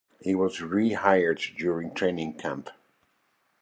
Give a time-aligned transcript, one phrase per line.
[0.19, 2.71] He was re-hired during training camp.